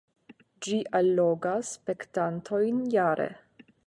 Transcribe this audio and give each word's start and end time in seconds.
Ĝi 0.67 0.77
allogas 0.99 1.69
spektantojn 1.79 2.81
jare. 2.99 3.29